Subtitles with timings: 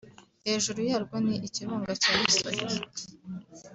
[0.45, 2.67] hejuru yarwo ni ikirunga cya Bisoke